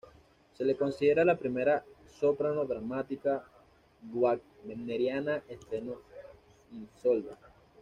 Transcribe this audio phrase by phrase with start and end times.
[0.57, 3.43] Se la considera la primera soprano dramática
[4.11, 5.97] wagneriana, estrenó
[6.71, 7.37] Isolda.